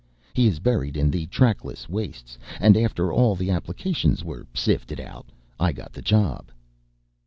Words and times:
He 0.33 0.47
is 0.47 0.57
buried 0.57 0.97
in 0.97 1.11
the 1.11 1.27
trackless 1.27 1.87
wastes 1.87 2.35
and 2.59 2.75
after 2.75 3.13
all 3.13 3.35
the 3.35 3.51
applicants 3.51 4.23
were 4.23 4.47
sifted 4.51 4.99
out 4.99 5.27
I 5.59 5.71
got 5.73 5.93
the 5.93 6.01
job." 6.01 6.47